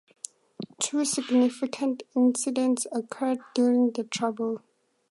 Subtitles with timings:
[0.81, 4.61] Two significant incidents occurred during the Troubles.